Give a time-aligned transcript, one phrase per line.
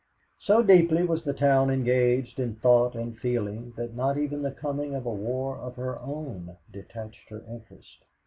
[0.39, 4.95] So deeply was the town engaged in thought and feeling that not even the coming
[4.95, 8.03] of a war of her own detached her interest.